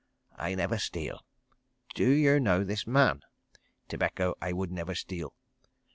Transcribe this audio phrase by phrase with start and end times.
[0.35, 1.21] "I never steal."
[1.93, 3.21] "Do you know this man?"
[3.87, 5.35] "Tobacco I would never steal."